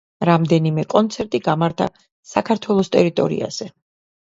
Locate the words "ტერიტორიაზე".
2.99-3.71